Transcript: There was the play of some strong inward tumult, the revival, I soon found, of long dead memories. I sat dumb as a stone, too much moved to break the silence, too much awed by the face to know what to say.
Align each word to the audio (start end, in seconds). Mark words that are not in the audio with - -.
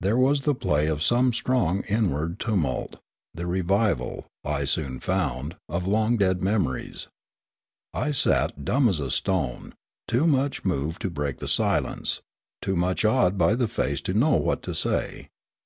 There 0.00 0.16
was 0.16 0.40
the 0.40 0.54
play 0.54 0.86
of 0.86 1.02
some 1.02 1.34
strong 1.34 1.82
inward 1.82 2.40
tumult, 2.40 2.96
the 3.34 3.46
revival, 3.46 4.24
I 4.42 4.64
soon 4.64 5.00
found, 5.00 5.54
of 5.68 5.86
long 5.86 6.16
dead 6.16 6.42
memories. 6.42 7.08
I 7.92 8.12
sat 8.12 8.64
dumb 8.64 8.88
as 8.88 9.00
a 9.00 9.10
stone, 9.10 9.74
too 10.08 10.26
much 10.26 10.64
moved 10.64 11.02
to 11.02 11.10
break 11.10 11.40
the 11.40 11.46
silence, 11.46 12.22
too 12.62 12.74
much 12.74 13.04
awed 13.04 13.36
by 13.36 13.54
the 13.54 13.68
face 13.68 14.00
to 14.08 14.14
know 14.14 14.36
what 14.36 14.62
to 14.62 14.72
say. 14.74 15.28